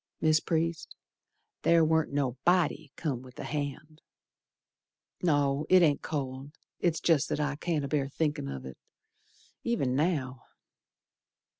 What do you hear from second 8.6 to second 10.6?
it, Ev'n now.